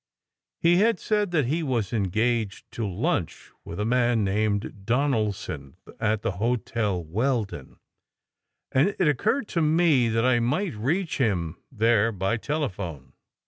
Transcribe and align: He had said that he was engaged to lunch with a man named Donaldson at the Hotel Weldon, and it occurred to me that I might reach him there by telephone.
He 0.57 0.77
had 0.77 0.99
said 0.99 1.29
that 1.29 1.45
he 1.45 1.61
was 1.61 1.93
engaged 1.93 2.65
to 2.71 2.87
lunch 2.87 3.51
with 3.63 3.79
a 3.79 3.85
man 3.85 4.23
named 4.23 4.83
Donaldson 4.83 5.75
at 5.99 6.23
the 6.23 6.31
Hotel 6.41 7.03
Weldon, 7.03 7.77
and 8.71 8.95
it 8.97 9.07
occurred 9.07 9.47
to 9.49 9.61
me 9.61 10.07
that 10.07 10.25
I 10.25 10.39
might 10.39 10.73
reach 10.73 11.19
him 11.19 11.61
there 11.71 12.11
by 12.11 12.37
telephone. 12.37 13.13